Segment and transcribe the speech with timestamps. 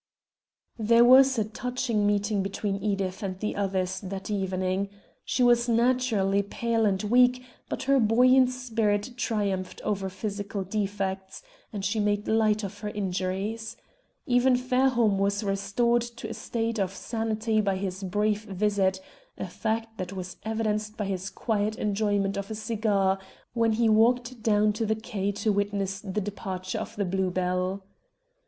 [0.79, 4.89] There was a touching meeting between Edith and the others that evening.
[5.23, 11.85] She was naturally pale and weak, but her buoyant spirit triumphed over physical defects, and
[11.85, 13.77] she made light of her injuries.
[14.25, 18.99] Even Fairholme was restored to a state of sanity by his brief visit,
[19.37, 23.19] a fact that was evidenced by his quiet enjoyment of a cigar
[23.53, 27.83] when he walked down to the quay to witness the departure of the Blue Bell.